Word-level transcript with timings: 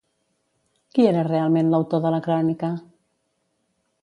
Qui 0.95 1.05
era 1.09 1.25
realment 1.27 1.69
l'autor 1.75 2.03
de 2.07 2.13
la 2.17 2.23
crònica? 2.29 2.71